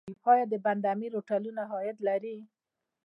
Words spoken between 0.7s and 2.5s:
امیر هوټلونه عاید لري؟